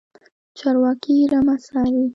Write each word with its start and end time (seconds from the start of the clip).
چرواکی 0.57 1.15
رمه 1.31 1.55
څاري. 1.65 2.03